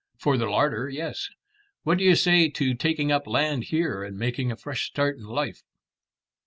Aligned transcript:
"For 0.17 0.35
the 0.35 0.47
larder: 0.47 0.89
yes. 0.89 1.29
What 1.83 1.99
do 1.99 2.03
you 2.03 2.15
say 2.15 2.49
to 2.49 2.73
taking 2.73 3.11
up 3.11 3.27
land 3.27 3.65
here 3.65 4.03
and 4.03 4.17
making 4.17 4.51
a 4.51 4.57
fresh 4.57 4.87
start 4.87 5.15
in 5.19 5.25
life?" 5.25 5.61